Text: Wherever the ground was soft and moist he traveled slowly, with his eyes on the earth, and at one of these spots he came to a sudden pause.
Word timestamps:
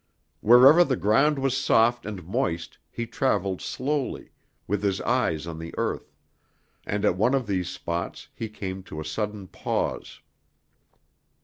Wherever 0.39 0.83
the 0.83 0.95
ground 0.95 1.37
was 1.37 1.55
soft 1.55 2.07
and 2.07 2.25
moist 2.25 2.79
he 2.89 3.05
traveled 3.05 3.61
slowly, 3.61 4.31
with 4.65 4.81
his 4.81 4.99
eyes 5.01 5.45
on 5.45 5.59
the 5.59 5.75
earth, 5.77 6.11
and 6.87 7.05
at 7.05 7.15
one 7.15 7.35
of 7.35 7.45
these 7.45 7.69
spots 7.69 8.27
he 8.33 8.49
came 8.49 8.81
to 8.85 8.99
a 8.99 9.05
sudden 9.05 9.45
pause. 9.47 10.19